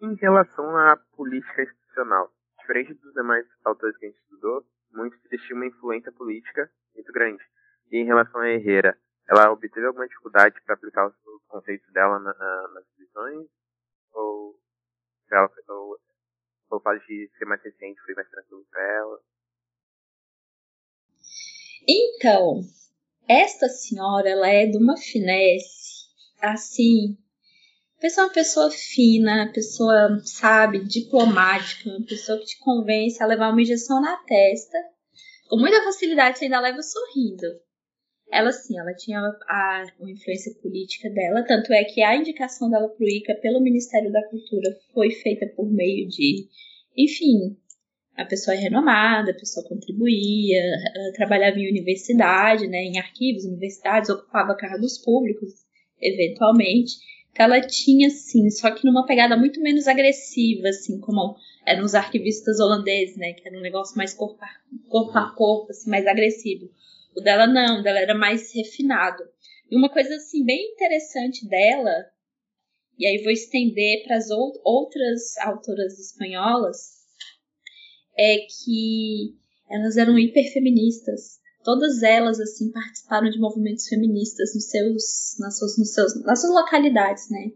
Em 0.02 0.16
relação 0.16 0.76
à 0.76 0.98
política 1.16 1.62
institucional, 1.62 2.30
diferente 2.60 2.94
dos 2.96 3.14
demais 3.14 3.46
autores 3.64 3.96
que 3.98 4.06
a 4.06 4.10
gente 4.10 4.20
estudou, 4.20 4.66
muitos 4.92 5.20
tinham 5.30 5.58
uma 5.58 5.68
influência 5.68 6.12
política 6.12 6.70
muito 6.96 7.12
grande. 7.14 7.44
E 7.92 7.98
em 7.98 8.06
relação 8.06 8.42
a 8.42 8.50
Herrera, 8.50 8.98
ela 9.30 9.52
obteve 9.52 9.86
alguma 9.86 10.08
dificuldade 10.08 10.60
para 10.66 10.76
aplicar 10.76 11.08
os 11.08 11.16
conceitos 11.48 11.92
dela 11.94 12.20
na, 12.20 12.34
nas 12.74 12.86
visões? 12.98 13.48
Ou 14.14 14.60
ela, 15.32 15.50
ou, 15.70 15.98
ou 16.70 16.78
o 16.78 16.82
fato 16.82 16.93
de 17.08 17.30
ser 17.38 17.46
mais 17.46 17.62
recente 17.64 18.02
foi 18.02 18.14
mais 18.16 18.30
tranquilo 18.30 18.66
para 18.70 18.82
ela? 18.82 19.20
Então, 21.88 22.62
esta 23.28 23.68
senhora, 23.68 24.30
ela 24.30 24.48
é 24.48 24.66
de 24.66 24.78
uma 24.78 24.98
finesse, 24.98 26.08
assim, 26.42 27.18
pessoa 28.00 28.26
é 28.26 28.28
uma 28.28 28.34
pessoa 28.34 28.72
fina, 28.72 29.52
pessoa, 29.54 30.20
sabe, 30.24 30.84
diplomática, 30.86 31.90
uma 31.90 32.06
pessoa 32.06 32.40
que 32.40 32.46
te 32.46 32.60
convence 32.60 33.22
a 33.22 33.28
levar 33.28 33.50
uma 33.50 33.62
injeção 33.62 34.02
na 34.02 34.18
testa. 34.18 34.78
Com 35.50 35.58
muita 35.58 35.84
facilidade 35.84 36.38
você 36.38 36.46
ainda 36.46 36.60
leva 36.60 36.82
sorrindo 36.82 37.48
ela 38.34 38.52
sim, 38.52 38.80
ela 38.80 38.94
tinha 38.96 39.20
a, 39.20 39.32
a, 39.48 39.86
influência 40.02 40.52
política 40.60 41.08
dela, 41.12 41.46
tanto 41.46 41.72
é 41.72 41.84
que 41.84 42.02
a 42.02 42.16
indicação 42.16 42.68
dela 42.70 42.90
para 42.90 43.06
o 43.06 43.08
ICA 43.08 43.36
pelo 43.36 43.62
Ministério 43.62 44.12
da 44.12 44.28
Cultura 44.28 44.76
foi 44.92 45.12
feita 45.12 45.46
por 45.56 45.72
meio 45.72 46.08
de, 46.08 46.48
enfim, 46.96 47.58
a 48.16 48.26
pessoa 48.26 48.56
é 48.56 48.60
renomada, 48.60 49.32
a 49.32 49.36
pessoa 49.36 49.68
contribuía, 49.68 50.62
trabalhava 51.16 51.58
em 51.58 51.70
universidade, 51.70 52.68
né, 52.68 52.84
em 52.84 53.00
arquivos, 53.00 53.46
universidades, 53.46 54.10
ocupava 54.10 54.56
cargos 54.56 54.98
públicos, 54.98 55.52
eventualmente. 56.00 56.94
Então 57.32 57.48
ela 57.48 57.62
tinha, 57.62 58.12
sim, 58.12 58.50
só 58.52 58.70
que 58.70 58.86
numa 58.86 59.08
pegada 59.08 59.36
muito 59.36 59.60
menos 59.60 59.88
agressiva, 59.88 60.70
assim, 60.70 61.00
como 61.00 61.36
eram 61.66 61.84
os 61.84 61.96
arquivistas 61.96 62.60
holandeses, 62.60 63.18
né, 63.18 63.34
que 63.34 63.48
era 63.48 63.58
um 63.58 63.62
negócio 63.62 63.98
mais 63.98 64.14
corpo 64.14 64.38
a 64.44 64.50
corpo, 64.88 65.18
a 65.18 65.32
corpo 65.36 65.72
assim, 65.72 65.90
mais 65.90 66.06
agressivo. 66.06 66.70
O 67.16 67.22
dela 67.22 67.48
não, 67.48 67.80
o 67.80 67.84
dela 67.84 68.00
era 68.00 68.14
mais 68.14 68.54
refinado. 68.54 69.24
E 69.72 69.76
uma 69.76 69.90
coisa 69.90 70.16
assim 70.16 70.46
bem 70.46 70.74
interessante 70.74 71.48
dela, 71.48 71.92
e 72.98 73.08
aí 73.08 73.22
vou 73.24 73.32
estender 73.32 74.04
para 74.04 74.18
as 74.18 74.30
outras 74.30 75.38
autoras 75.40 76.00
espanholas, 76.00 77.04
é 78.18 78.38
que 78.38 79.36
elas 79.70 79.98
eram 79.98 80.18
hiperfeministas. 80.18 81.42
Todas 81.64 82.04
elas 82.04 82.40
assim 82.40 82.72
participaram 82.72 83.30
de 83.30 83.40
movimentos 83.40 83.88
feministas 83.88 84.54
nos 84.54 84.70
seus, 84.70 85.36
nas 85.40 85.58
suas, 85.58 85.78
nos 85.78 85.94
seus, 85.94 86.24
nas 86.24 86.42
suas 86.42 86.54
localidades, 86.54 87.30
né? 87.32 87.52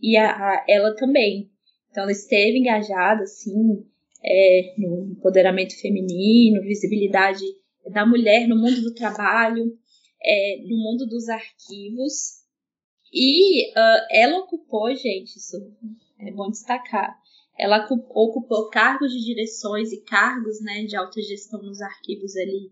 E 0.00 0.16
a, 0.16 0.30
a, 0.30 0.64
ela 0.68 0.94
também. 0.94 1.50
Então 1.90 2.04
ela 2.04 2.12
esteve 2.12 2.58
engajada 2.58 3.24
assim 3.24 3.84
é, 4.24 4.74
no 4.78 5.12
empoderamento 5.12 5.78
feminino, 5.80 6.62
visibilidade 6.62 7.44
da 7.92 8.06
mulher 8.06 8.46
no 8.46 8.56
mundo 8.56 8.80
do 8.80 8.94
trabalho, 8.94 9.76
é, 10.22 10.62
no 10.62 10.76
mundo 10.76 11.06
dos 11.06 11.28
arquivos. 11.28 12.37
E 13.12 13.70
uh, 13.70 14.06
ela 14.10 14.38
ocupou, 14.40 14.94
gente, 14.94 15.36
isso 15.36 15.56
é 16.18 16.30
bom 16.32 16.50
destacar, 16.50 17.16
ela 17.58 17.84
ocupou 17.90 18.68
cargos 18.70 19.12
de 19.12 19.24
direções 19.24 19.92
e 19.92 20.02
cargos 20.04 20.60
né, 20.62 20.84
de 20.84 20.96
alta 20.96 21.20
gestão 21.20 21.60
nos 21.60 21.80
arquivos 21.80 22.36
ali 22.36 22.70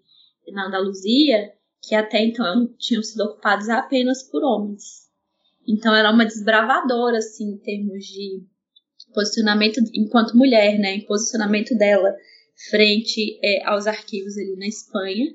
na 0.52 0.68
Andaluzia, 0.68 1.52
que 1.82 1.94
até 1.94 2.24
então 2.24 2.72
tinham 2.78 3.02
sido 3.02 3.22
ocupados 3.22 3.68
apenas 3.68 4.22
por 4.22 4.44
homens. 4.44 5.06
Então 5.66 5.94
ela 5.94 6.10
é 6.10 6.12
uma 6.12 6.24
desbravadora, 6.24 7.18
assim, 7.18 7.54
em 7.54 7.58
termos 7.58 8.04
de 8.04 8.44
posicionamento 9.12 9.80
enquanto 9.92 10.36
mulher, 10.36 10.78
né, 10.78 10.94
em 10.94 11.06
posicionamento 11.06 11.76
dela 11.76 12.14
frente 12.70 13.38
é, 13.42 13.64
aos 13.66 13.86
arquivos 13.86 14.38
ali 14.38 14.54
na 14.56 14.66
Espanha. 14.66 15.26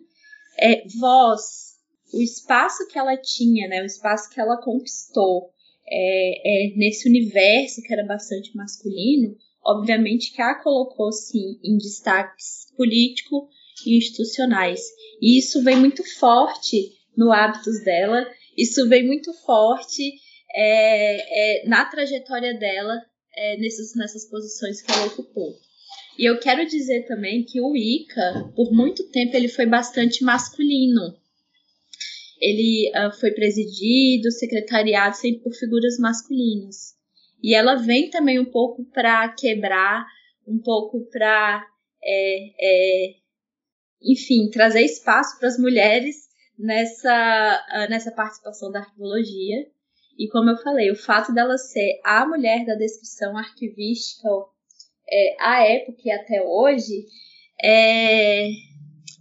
É, 0.59 0.87
voz, 0.99 1.70
o 2.13 2.21
espaço 2.21 2.87
que 2.87 2.97
ela 2.97 3.15
tinha, 3.17 3.67
né, 3.67 3.81
o 3.81 3.85
espaço 3.85 4.29
que 4.29 4.39
ela 4.39 4.61
conquistou 4.61 5.49
é, 5.87 6.71
é, 6.71 6.77
nesse 6.77 7.07
universo 7.07 7.81
que 7.81 7.93
era 7.93 8.05
bastante 8.05 8.55
masculino, 8.55 9.35
obviamente 9.63 10.33
que 10.33 10.41
a 10.41 10.55
colocou 10.55 11.11
sim 11.11 11.59
em 11.63 11.77
destaques 11.77 12.67
político 12.77 13.47
e 13.85 13.97
institucionais. 13.97 14.81
E 15.21 15.37
isso 15.37 15.63
vem 15.63 15.75
muito 15.75 16.03
forte 16.17 16.91
no 17.15 17.31
hábitos 17.31 17.83
dela, 17.83 18.25
isso 18.57 18.87
vem 18.87 19.05
muito 19.05 19.33
forte 19.33 20.13
é, 20.53 21.63
é, 21.63 21.67
na 21.67 21.85
trajetória 21.85 22.53
dela 22.53 23.01
é, 23.35 23.57
nessas, 23.57 23.95
nessas 23.95 24.29
posições 24.29 24.81
que 24.81 24.91
ela 24.91 25.07
ocupou. 25.07 25.55
E 26.17 26.25
eu 26.25 26.39
quero 26.39 26.65
dizer 26.67 27.07
também 27.07 27.43
que 27.43 27.61
o 27.61 27.75
Ica, 27.75 28.51
por 28.55 28.71
muito 28.71 29.09
tempo, 29.09 29.35
ele 29.35 29.47
foi 29.47 29.65
bastante 29.65 30.23
masculino. 30.23 31.15
Ele 32.41 32.91
uh, 32.95 33.11
foi 33.19 33.31
presidido, 33.31 34.31
secretariado 34.31 35.15
sempre 35.15 35.43
por 35.43 35.53
figuras 35.53 35.99
masculinas. 35.99 36.95
E 37.43 37.53
ela 37.53 37.75
vem 37.75 38.09
também 38.09 38.39
um 38.39 38.49
pouco 38.49 38.83
para 38.85 39.29
quebrar, 39.33 40.05
um 40.47 40.59
pouco 40.59 41.07
para, 41.11 41.63
é, 42.03 42.51
é, 42.59 43.13
enfim, 44.01 44.49
trazer 44.49 44.81
espaço 44.81 45.37
para 45.37 45.47
as 45.47 45.59
mulheres 45.59 46.15
nessa, 46.57 47.65
uh, 47.69 47.89
nessa 47.89 48.11
participação 48.11 48.71
da 48.71 48.79
arqueologia. 48.79 49.67
E 50.17 50.27
como 50.29 50.49
eu 50.49 50.57
falei, 50.57 50.91
o 50.91 50.95
fato 50.95 51.33
dela 51.33 51.57
ser 51.57 51.99
a 52.03 52.25
mulher 52.27 52.65
da 52.65 52.75
descrição 52.75 53.37
arquivística 53.37 54.27
é, 55.09 55.35
à 55.39 55.63
época 55.63 56.01
e 56.05 56.11
até 56.11 56.41
hoje, 56.41 57.05
é... 57.63 58.47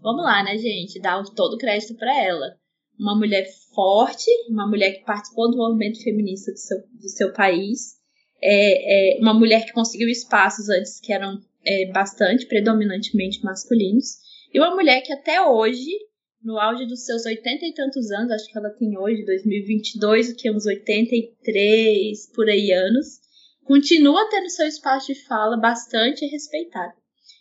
vamos 0.00 0.25
lá, 0.25 0.43
né, 0.43 0.57
gente? 0.57 1.00
Dá 1.00 1.23
todo 1.37 1.55
o 1.55 1.59
crédito 1.59 1.97
para 1.97 2.17
ela. 2.23 2.60
Uma 3.00 3.16
mulher 3.16 3.47
forte, 3.75 4.30
uma 4.50 4.69
mulher 4.69 4.92
que 4.92 5.04
participou 5.04 5.50
do 5.50 5.57
movimento 5.57 6.02
feminista 6.02 6.52
do 6.52 6.59
seu, 6.59 6.78
do 6.78 7.09
seu 7.09 7.33
país, 7.33 7.99
é, 8.42 9.16
é 9.16 9.21
uma 9.21 9.33
mulher 9.33 9.64
que 9.64 9.73
conseguiu 9.73 10.09
espaços 10.09 10.69
antes 10.69 11.00
que 11.00 11.11
eram 11.11 11.40
é, 11.64 11.90
bastante, 11.92 12.47
predominantemente 12.47 13.42
masculinos, 13.42 14.19
e 14.52 14.59
uma 14.59 14.75
mulher 14.75 15.00
que 15.00 15.14
até 15.14 15.40
hoje, 15.40 15.90
no 16.42 16.59
auge 16.59 16.87
dos 16.87 17.04
seus 17.07 17.25
oitenta 17.25 17.64
e 17.64 17.73
tantos 17.73 18.11
anos, 18.11 18.33
acho 18.33 18.52
que 18.52 18.59
ela 18.59 18.71
tem 18.71 18.99
hoje, 18.99 19.25
2022, 19.25 20.30
o 20.30 20.37
que? 20.37 20.50
Uns 20.50 20.66
83 20.66 22.33
por 22.35 22.49
aí 22.50 22.71
anos, 22.71 23.19
continua 23.64 24.28
tendo 24.28 24.50
seu 24.50 24.66
espaço 24.66 25.12
de 25.12 25.25
fala 25.26 25.57
bastante 25.57 26.26
respeitado. 26.26 26.92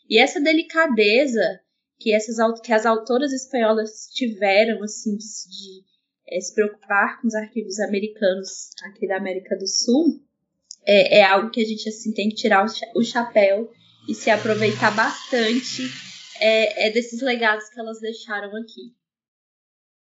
E 0.10 0.18
essa 0.18 0.40
delicadeza 0.40 1.60
que, 2.00 2.14
essas, 2.14 2.38
que 2.62 2.72
as 2.72 2.86
autoras 2.86 3.34
espanholas 3.34 4.08
tiveram, 4.14 4.82
assim, 4.84 5.18
de, 5.18 5.26
de 5.26 5.84
é, 6.30 6.40
se 6.40 6.56
preocupar 6.56 7.20
com 7.22 7.28
os 7.28 7.36
arquivos 7.36 7.80
americanos 7.80 8.70
aqui 8.86 9.08
da 9.08 9.18
América 9.18 9.58
do 9.58 9.68
Sul, 9.68 10.22
é, 10.86 11.20
é 11.20 11.24
algo 11.24 11.52
que 11.52 11.62
a 11.62 11.66
gente, 11.66 11.90
assim, 11.90 12.14
tem 12.14 12.30
que 12.30 12.36
tirar 12.36 12.66
o, 12.66 13.00
o 13.00 13.04
chapéu 13.04 13.70
e 14.08 14.16
se 14.16 14.30
aproveitar 14.30 14.96
bastante 14.96 15.84
é, 16.40 16.88
é 16.88 16.92
desses 16.92 17.22
legados 17.22 17.68
que 17.70 17.80
elas 17.80 18.00
deixaram 18.00 18.56
aqui. 18.56 18.96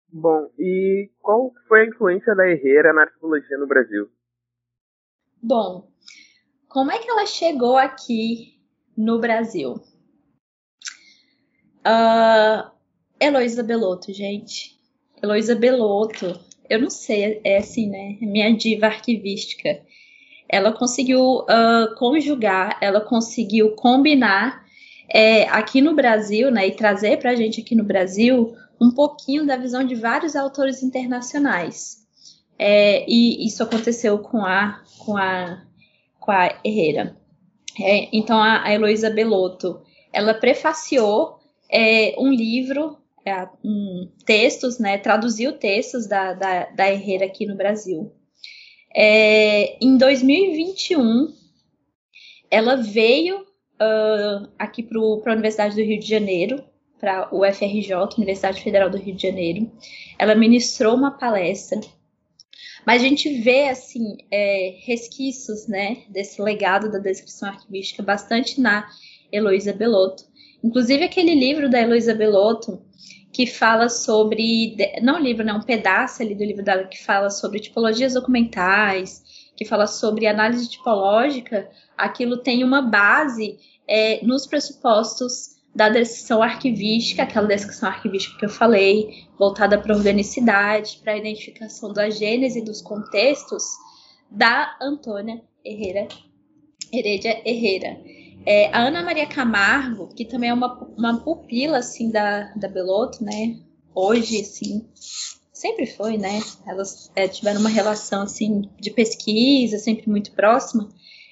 Bom, 0.10 0.50
e 0.58 1.10
qual 1.20 1.52
foi 1.68 1.82
a 1.82 1.88
influência 1.88 2.36
da 2.36 2.48
Herrera 2.48 2.94
na 2.94 3.02
arqueologia 3.02 3.58
no 3.58 3.68
Brasil? 3.68 4.08
Bom, 5.42 5.92
como 6.70 6.92
é 6.92 7.00
que 7.00 7.10
ela 7.10 7.26
chegou 7.26 7.78
aqui 7.78 8.60
no 8.96 9.20
Brasil? 9.20 9.76
Uh, 11.86 12.72
Heloísa 13.20 13.64
Belotto, 13.64 14.14
gente. 14.14 14.78
Heloísa 15.22 15.56
Belotto, 15.56 16.40
eu 16.70 16.82
não 16.82 16.90
sei, 16.90 17.42
é 17.44 17.58
assim, 17.58 17.90
né? 17.90 18.18
É 18.22 18.26
minha 18.26 18.56
diva 18.56 18.88
arquivística. 18.88 19.82
Ela 20.50 20.72
conseguiu 20.72 21.40
uh, 21.40 21.96
conjugar, 21.98 22.78
ela 22.82 23.02
conseguiu 23.02 23.76
combinar 23.76 24.64
é, 25.10 25.44
aqui 25.50 25.82
no 25.82 25.96
Brasil, 25.96 26.52
né? 26.52 26.68
E 26.68 26.76
trazer 26.76 27.18
para 27.18 27.32
a 27.32 27.36
gente 27.36 27.62
aqui 27.62 27.76
no 27.76 27.84
Brasil 27.84 28.56
um 28.80 28.92
pouquinho 28.92 29.46
da 29.46 29.56
visão 29.56 29.84
de 29.84 29.96
vários 29.96 30.36
autores 30.36 30.84
internacionais. 30.84 32.04
É, 32.58 33.06
e 33.10 33.46
isso 33.46 33.64
aconteceu 33.64 34.20
com 34.20 34.46
a, 34.46 34.82
com 35.00 35.18
a 35.18 35.64
com 36.24 36.32
a 36.32 36.58
Herrera. 36.64 37.18
É, 37.78 38.08
então, 38.14 38.38
a, 38.38 38.64
a 38.64 38.74
Heloísa 38.74 39.10
Belotto, 39.10 39.82
ela 40.14 40.34
prefaciou 40.34 41.40
é, 41.74 42.16
um 42.18 42.32
livro, 42.32 42.98
é, 43.26 43.48
um, 43.64 44.10
textos, 44.26 44.80
né, 44.80 44.98
traduziu 44.98 45.54
textos 45.54 46.08
da, 46.08 46.34
da, 46.34 46.66
da 46.66 46.92
Herrera 46.92 47.26
aqui 47.26 47.46
no 47.46 47.56
Brasil. 47.56 48.14
É, 48.96 49.84
em 49.84 49.98
2021, 49.98 51.34
ela 52.52 52.76
veio 52.76 53.40
uh, 53.40 54.48
aqui 54.60 54.84
para 54.84 55.00
a 55.00 55.34
Universidade 55.34 55.76
do 55.76 55.82
Rio 55.82 56.00
de 56.00 56.08
Janeiro, 56.08 56.64
para 57.00 57.34
o 57.34 57.46
UFRJ, 57.46 57.94
Universidade 58.18 58.62
Federal 58.62 58.90
do 58.90 58.98
Rio 58.98 59.16
de 59.16 59.24
Janeiro. 59.24 59.72
Ela 60.20 60.36
ministrou 60.36 60.96
uma 60.96 61.12
palestra 61.12 61.82
mas 62.86 63.02
a 63.02 63.08
gente 63.08 63.42
vê, 63.42 63.70
assim, 63.70 64.18
é, 64.32 64.76
resquícios, 64.84 65.68
né, 65.68 66.04
desse 66.10 66.42
legado 66.42 66.92
da 66.92 67.00
descrição 67.00 67.50
arquivística 67.50 68.04
bastante 68.04 68.60
na 68.60 68.90
Heloísa 69.32 69.74
Belotto. 69.74 70.26
Inclusive 70.64 71.04
aquele 71.04 71.36
livro 71.36 71.70
da 71.70 71.82
Heloísa 71.82 72.14
Belotto 72.14 72.82
que 73.34 73.48
fala 73.48 73.90
sobre, 73.90 74.78
não 75.02 75.20
livro, 75.20 75.44
né, 75.44 75.52
um 75.52 75.62
pedaço 75.62 76.22
ali 76.22 76.36
do 76.36 76.44
livro 76.44 76.64
dela 76.64 76.86
que 76.86 77.04
fala 77.04 77.32
sobre 77.32 77.60
tipologias 77.60 78.14
documentais, 78.14 79.24
que 79.58 79.66
fala 79.66 79.88
sobre 79.88 80.28
análise 80.28 80.70
tipológica, 80.70 81.68
aquilo 81.98 82.38
tem 82.38 82.64
uma 82.64 82.82
base 82.82 83.58
é, 83.88 84.24
nos 84.24 84.46
pressupostos 84.46 85.54
da 85.76 85.90
descrição 85.90 86.44
arquivística, 86.44 87.24
aquela 87.24 87.48
descrição 87.48 87.90
arquivística 87.90 88.38
que 88.38 88.46
eu 88.46 88.50
falei, 88.50 89.26
voltada 89.38 89.80
para 89.80 89.94
a 89.94 89.98
organicidade, 89.98 91.00
para 91.04 91.14
a 91.14 91.18
identificação 91.18 91.92
da 91.92 92.12
gênese 92.12 92.64
dos 92.64 92.82
contextos, 92.82 93.64
da 94.30 94.78
Antônia 94.80 95.42
Herrera, 95.66 96.08
Heredia 96.92 97.42
Herrera. 97.44 98.00
É, 98.46 98.68
a 98.74 98.80
Ana 98.80 99.04
Maria 99.04 99.26
Camargo, 99.26 100.08
que 100.14 100.26
também 100.26 100.50
é 100.50 100.54
uma, 100.54 100.74
uma 100.98 101.20
pupila, 101.20 101.78
assim, 101.78 102.12
da, 102.12 102.52
da 102.56 102.68
Belotto, 102.68 103.24
né, 103.24 103.58
hoje, 103.96 104.42
assim, 104.42 104.86
sempre 105.52 105.86
foi, 105.86 106.18
né, 106.18 106.42
elas 106.68 107.12
é, 107.16 107.28
tiveram 107.28 107.62
uma 107.62 107.70
relação, 107.70 108.24
assim, 108.24 108.70
de 108.80 108.92
pesquisa, 108.92 109.78
sempre 109.78 110.10
muito 110.10 110.32
próxima, 110.34 110.90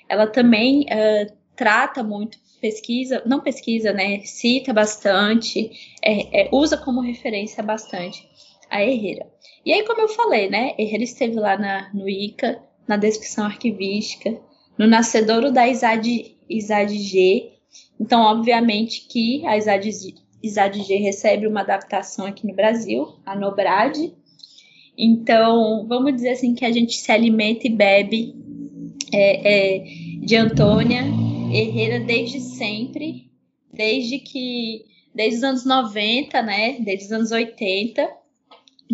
ela 0.08 0.28
também 0.28 0.86
é, 0.90 1.34
trata 1.56 2.04
muito 2.04 2.38
pesquisa, 2.62 3.24
não 3.26 3.42
pesquisa, 3.42 3.92
né? 3.92 4.22
Cita 4.24 4.72
bastante, 4.72 5.72
é, 6.02 6.44
é, 6.44 6.50
usa 6.52 6.78
como 6.78 7.02
referência 7.02 7.64
bastante 7.64 8.30
a 8.70 8.82
Herrera. 8.84 9.28
E 9.66 9.74
aí, 9.74 9.84
como 9.84 10.00
eu 10.00 10.08
falei, 10.08 10.50
né? 10.50 10.74
Herrera 10.78 11.04
esteve 11.04 11.36
lá 11.36 11.58
na, 11.58 11.92
no 11.94 12.08
ICA, 12.08 12.62
na 12.88 12.98
descrição 12.98 13.46
arquivística, 13.46 14.40
no 14.78 14.88
nascedouro 14.88 15.52
da 15.52 15.68
ISAD, 15.68 16.38
ISAD 16.58 16.98
G. 16.98 17.52
Então, 18.00 18.22
obviamente 18.22 19.08
que 19.08 19.46
a 19.46 19.58
ISAD, 19.58 20.84
G 20.84 20.96
recebe 20.98 21.48
uma 21.48 21.62
adaptação 21.62 22.26
aqui 22.26 22.48
no 22.48 22.56
Brasil, 22.56 23.08
a 23.26 23.36
Nobrad. 23.36 23.98
Então, 24.98 25.86
vamos 25.88 26.14
dizer 26.14 26.30
assim 26.30 26.54
que 26.54 26.66
a 26.66 26.72
gente 26.72 26.96
se 26.96 27.12
alimenta 27.12 27.68
e 27.68 27.70
bebe 27.70 28.36
é, 29.14 29.78
é, 29.78 29.84
de 30.20 30.36
Antônia 30.36 31.04
Herrera 31.54 32.00
desde 32.00 32.40
sempre, 32.40 33.30
desde 33.74 34.20
que 34.20 34.86
desde 35.14 35.38
os 35.38 35.44
anos 35.44 35.66
90, 35.66 36.42
né, 36.42 36.80
desde 36.80 37.06
os 37.06 37.12
anos 37.12 37.32
80, 37.32 38.10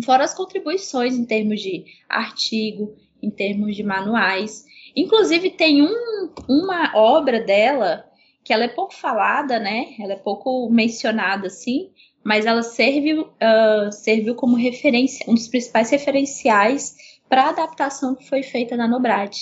fora 0.04 0.24
as 0.24 0.34
contribuições 0.34 1.16
em 1.16 1.24
termos 1.24 1.60
de 1.60 1.84
artigo, 2.08 2.96
em 3.22 3.30
termos 3.30 3.76
de 3.76 3.82
manuais. 3.82 4.64
Inclusive 5.00 5.50
tem 5.50 5.80
um, 5.80 6.28
uma 6.48 6.92
obra 6.96 7.40
dela 7.40 8.04
que 8.42 8.52
ela 8.52 8.64
é 8.64 8.68
pouco 8.68 8.94
falada, 8.94 9.58
né? 9.58 9.94
Ela 10.00 10.14
é 10.14 10.16
pouco 10.16 10.68
mencionada 10.70 11.46
assim, 11.46 11.90
mas 12.24 12.46
ela 12.46 12.62
serviu, 12.62 13.22
uh, 13.22 13.92
serviu 13.92 14.34
como 14.34 14.56
referência, 14.56 15.24
um 15.28 15.34
dos 15.34 15.46
principais 15.46 15.90
referenciais 15.90 16.96
para 17.28 17.44
a 17.44 17.48
adaptação 17.50 18.14
que 18.14 18.28
foi 18.28 18.42
feita 18.42 18.76
na 18.76 18.88
Nobrad, 18.88 19.36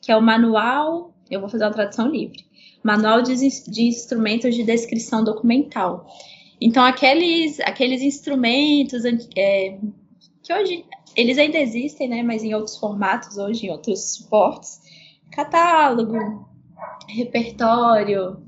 que 0.00 0.10
é 0.10 0.16
o 0.16 0.22
manual, 0.22 1.12
eu 1.30 1.40
vou 1.40 1.48
fazer 1.48 1.64
uma 1.64 1.72
tradução 1.72 2.08
livre, 2.08 2.46
Manual 2.82 3.20
de, 3.20 3.34
de 3.34 3.82
Instrumentos 3.82 4.54
de 4.54 4.64
Descrição 4.64 5.22
Documental. 5.22 6.06
Então, 6.60 6.84
aqueles, 6.84 7.60
aqueles 7.60 8.00
instrumentos 8.00 9.04
é, 9.36 9.78
que 10.42 10.52
hoje 10.52 10.84
eles 11.14 11.36
ainda 11.38 11.58
existem, 11.58 12.08
né, 12.08 12.22
mas 12.22 12.42
em 12.42 12.54
outros 12.54 12.76
formatos, 12.78 13.36
hoje 13.36 13.66
em 13.66 13.70
outros 13.70 14.14
suportes, 14.14 14.80
catálogo, 15.32 16.48
repertório, 17.08 18.44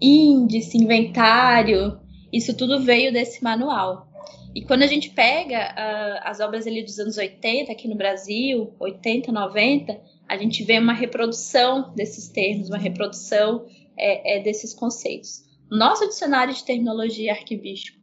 índice, 0.00 0.78
inventário, 0.78 2.00
isso 2.32 2.56
tudo 2.56 2.82
veio 2.82 3.12
desse 3.12 3.42
manual. 3.44 4.08
E 4.54 4.62
quando 4.62 4.82
a 4.82 4.86
gente 4.86 5.10
pega 5.10 5.72
uh, 5.72 6.20
as 6.24 6.40
obras 6.40 6.66
ali 6.66 6.82
dos 6.82 6.98
anos 6.98 7.16
80 7.16 7.72
aqui 7.72 7.88
no 7.88 7.94
Brasil, 7.94 8.74
80, 8.78 9.32
90, 9.32 10.00
a 10.28 10.36
gente 10.36 10.62
vê 10.62 10.78
uma 10.78 10.92
reprodução 10.92 11.92
desses 11.94 12.28
termos, 12.28 12.68
uma 12.68 12.78
reprodução 12.78 13.66
é, 13.96 14.38
é, 14.38 14.42
desses 14.42 14.74
conceitos. 14.74 15.44
Nosso 15.70 16.06
dicionário 16.06 16.52
de 16.52 16.64
terminologia 16.64 17.32
arquivístico, 17.32 17.98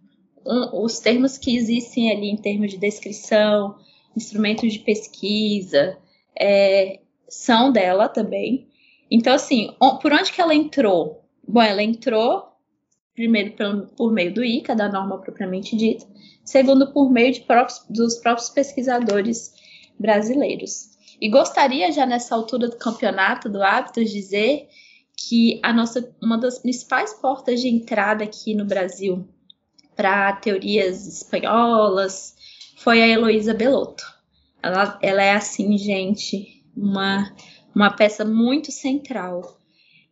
um, 0.46 0.84
os 0.84 1.00
termos 1.00 1.38
que 1.38 1.56
existem 1.56 2.12
ali 2.12 2.30
em 2.30 2.38
termos 2.38 2.72
de 2.72 2.78
descrição, 2.78 3.76
instrumentos 4.16 4.74
de 4.74 4.80
pesquisa, 4.80 5.98
é, 6.40 7.00
são 7.30 7.72
dela 7.72 8.10
também. 8.10 8.68
Então, 9.10 9.34
assim, 9.34 9.74
por 10.02 10.12
onde 10.12 10.32
que 10.32 10.42
ela 10.42 10.54
entrou? 10.54 11.24
Bom, 11.48 11.62
ela 11.62 11.82
entrou 11.82 12.50
primeiro 13.20 13.54
por, 13.98 14.14
meio 14.14 14.34
do 14.34 14.44
ICA, 14.44 14.74
da 14.74 14.88
norma 14.88 15.18
propriamente 15.18 15.76
dita, 15.76 16.06
segundo 16.46 16.94
por 16.94 17.12
meio 17.12 17.44
próprios, 17.44 17.84
dos 17.90 18.16
próprios 18.16 18.50
pesquisadores 18.50 19.54
brasileiros. 20.00 20.92
E 21.20 21.30
gostaria 21.30 21.92
já 21.92 22.06
nessa 22.06 22.34
altura 22.34 22.70
do 22.70 22.78
campeonato 22.78 23.50
do 23.50 23.62
Hábitos 23.62 24.10
dizer 24.10 24.70
que 25.18 25.60
a 25.62 25.74
nossa 25.74 26.16
uma 26.22 26.38
das 26.38 26.60
principais 26.60 27.14
portas 27.14 27.60
de 27.60 27.68
entrada 27.68 28.24
aqui 28.24 28.56
no 28.56 28.64
Brasil 28.64 29.28
para 29.98 30.32
teorias 30.38 31.06
espanholas 31.06 32.38
foi 32.78 33.02
a 33.02 33.08
Heloísa 33.08 33.54
Belotto. 33.54 34.06
Ela, 34.64 34.98
ela 35.02 35.22
é 35.22 35.34
assim, 35.34 35.78
gente, 35.78 36.59
uma, 36.76 37.34
uma 37.76 37.92
peça 37.92 38.26
muito 38.26 38.72
central. 38.72 39.58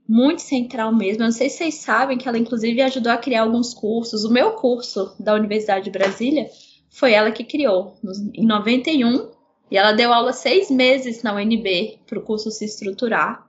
Muito 0.08 0.42
central 0.42 0.94
mesmo. 0.94 1.24
Eu 1.24 1.28
não 1.28 1.32
sei 1.32 1.50
se 1.50 1.58
vocês 1.58 1.76
sabem 1.76 2.18
que 2.18 2.28
ela, 2.28 2.38
inclusive, 2.38 2.82
ajudou 2.82 3.12
a 3.12 3.18
criar 3.18 3.42
alguns 3.42 3.74
cursos. 3.74 4.24
O 4.24 4.32
meu 4.32 4.54
curso 4.54 5.16
da 5.20 5.34
Universidade 5.34 5.86
de 5.86 5.92
Brasília 5.92 6.50
foi 6.90 7.14
ela 7.14 7.32
que 7.32 7.44
criou, 7.44 7.98
em 8.34 8.46
91. 8.46 9.32
E 9.70 9.78
ela 9.78 9.92
deu 9.92 10.14
aula 10.14 10.32
seis 10.32 10.72
meses 10.72 11.24
na 11.24 11.36
UNB 11.36 12.00
para 12.08 12.20
o 12.20 12.24
curso 12.24 12.50
se 12.52 12.64
estruturar. 12.64 13.46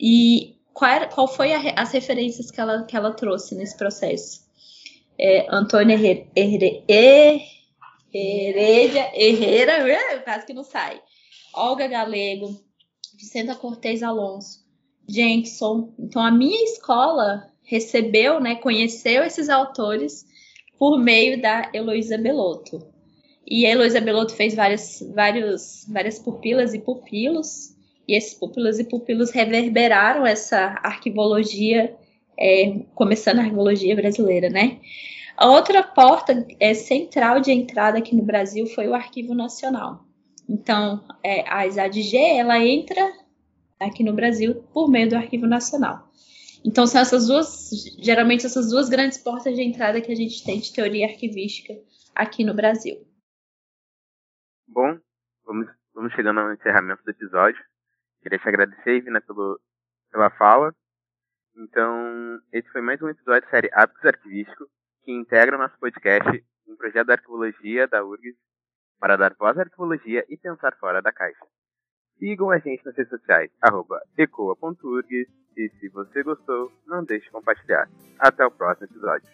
E 0.00 0.56
qual, 0.72 0.90
era, 0.90 1.06
qual 1.06 1.28
foi 1.28 1.52
a, 1.52 1.74
as 1.76 1.92
referências 1.92 2.50
que 2.50 2.60
ela, 2.60 2.84
que 2.84 2.96
ela 2.96 3.12
trouxe 3.12 3.54
nesse 3.54 3.76
processo? 3.76 4.40
É, 5.18 5.46
Antônia 5.54 5.94
Heredia, 5.94 6.82
Herrera, 9.14 10.20
quase 10.24 10.46
que 10.46 10.54
não 10.54 10.64
sai. 10.64 11.02
Olga 11.54 11.86
Galego, 11.86 12.58
Vicenta 13.14 13.54
Cortez 13.54 14.02
Alonso, 14.02 14.64
Jenkson. 15.08 15.92
Então, 15.98 16.22
a 16.22 16.30
minha 16.30 16.64
escola 16.64 17.50
recebeu, 17.62 18.40
né, 18.40 18.54
conheceu 18.54 19.22
esses 19.22 19.48
autores 19.48 20.24
por 20.78 20.98
meio 20.98 21.40
da 21.40 21.70
Heloísa 21.72 22.16
Belotto. 22.16 22.84
E 23.46 23.66
a 23.66 23.70
Heloísa 23.70 24.00
Belotto 24.00 24.34
fez 24.34 24.54
várias, 24.54 25.04
vários, 25.14 25.86
várias 25.88 26.18
pupilas 26.18 26.72
e 26.74 26.78
pupilos, 26.78 27.76
e 28.08 28.16
esses 28.16 28.34
pupilos 28.34 28.78
e 28.78 28.84
pupilos 28.84 29.30
reverberaram 29.30 30.26
essa 30.26 30.80
arquivologia, 30.82 31.94
é, 32.38 32.80
começando 32.94 33.38
a 33.38 33.42
arquivologia 33.42 33.94
brasileira, 33.94 34.48
né? 34.48 34.80
A 35.36 35.50
outra 35.50 35.82
porta 35.82 36.46
é, 36.58 36.72
central 36.74 37.40
de 37.40 37.52
entrada 37.52 37.98
aqui 37.98 38.14
no 38.14 38.22
Brasil 38.22 38.66
foi 38.66 38.88
o 38.88 38.94
Arquivo 38.94 39.34
Nacional. 39.34 40.04
Então, 40.52 41.02
é, 41.24 41.48
a 41.50 41.66
ISADG, 41.66 42.14
ela 42.38 42.58
entra 42.58 43.00
aqui 43.80 44.04
no 44.04 44.12
Brasil 44.12 44.62
por 44.74 44.86
meio 44.86 45.08
do 45.08 45.16
Arquivo 45.16 45.46
Nacional. 45.46 46.06
Então, 46.62 46.86
são 46.86 47.00
essas 47.00 47.26
duas, 47.26 47.70
geralmente, 47.98 48.44
essas 48.44 48.68
duas 48.68 48.90
grandes 48.90 49.16
portas 49.16 49.54
de 49.54 49.62
entrada 49.62 50.02
que 50.02 50.12
a 50.12 50.14
gente 50.14 50.44
tem 50.44 50.60
de 50.60 50.70
teoria 50.70 51.06
arquivística 51.06 51.72
aqui 52.14 52.44
no 52.44 52.52
Brasil. 52.52 52.96
Bom, 54.68 55.00
vamos, 55.46 55.68
vamos 55.94 56.12
chegando 56.12 56.40
ao 56.40 56.52
encerramento 56.52 57.02
do 57.02 57.10
episódio. 57.10 57.64
Queria 58.22 58.38
te 58.38 58.46
agradecer, 58.46 58.98
Ivina, 58.98 59.22
pelo, 59.22 59.58
pela 60.10 60.28
fala. 60.36 60.74
Então, 61.56 62.38
esse 62.52 62.68
foi 62.68 62.82
mais 62.82 63.00
um 63.00 63.08
episódio 63.08 63.40
da 63.40 63.48
série 63.48 63.70
Hábitos 63.72 64.04
Arquivísticos, 64.04 64.68
que 65.02 65.12
integra 65.12 65.56
o 65.56 65.58
nosso 65.58 65.78
podcast, 65.78 66.44
um 66.68 66.76
projeto 66.76 67.06
da 67.06 67.14
arquivologia 67.14 67.88
da 67.88 68.04
URGS, 68.04 68.36
para 69.02 69.16
dar 69.16 69.34
voz 69.34 69.58
à 69.58 69.62
arquivologia 69.62 70.24
e 70.28 70.36
pensar 70.36 70.76
fora 70.76 71.02
da 71.02 71.10
caixa. 71.10 71.44
Sigam 72.20 72.52
a 72.52 72.58
gente 72.58 72.86
nas 72.86 72.96
redes 72.96 73.10
sociais, 73.10 73.50
arroba 73.60 74.00
ecoa.urgs, 74.16 75.26
e 75.56 75.68
se 75.80 75.88
você 75.88 76.22
gostou, 76.22 76.70
não 76.86 77.02
deixe 77.02 77.26
de 77.26 77.32
compartilhar. 77.32 77.90
Até 78.16 78.46
o 78.46 78.50
próximo 78.52 78.86
episódio. 78.86 79.28